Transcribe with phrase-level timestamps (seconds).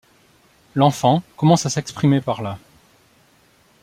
[0.73, 2.57] L’enfant commence à s’exprimer par là.